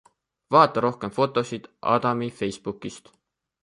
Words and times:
Vaata 0.55 0.83
rohkem 0.85 1.13
fotosid 1.19 1.71
Adami 1.95 2.31
Facebookist. 2.43 3.17